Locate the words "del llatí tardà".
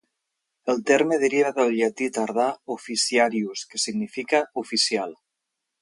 1.57-2.47